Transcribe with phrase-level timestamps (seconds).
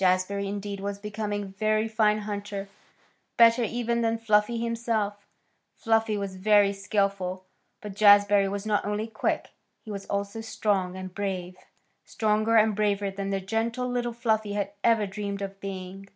[0.00, 2.70] Jazbury, indeed, was becoming a very fine hunter,
[3.36, 5.26] better, even, than Fluffy himself.
[5.74, 7.44] Fluffy was very skilful,
[7.82, 9.48] but Jazbury was not only quick,
[9.82, 11.58] he was also strong and brave;
[12.06, 16.08] stronger and braver than the gentle little Fluffy had ever dreamed of being.